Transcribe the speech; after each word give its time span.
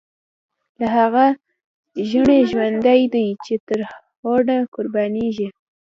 لا 0.79 0.87
هغه 0.99 1.25
ژڼۍ 2.09 2.39
ژوندۍ 2.51 3.01
دی، 3.13 3.25
چی 3.43 3.55
تر 3.67 3.79
هوډه 4.21 4.57
قربانیږی 4.73 5.47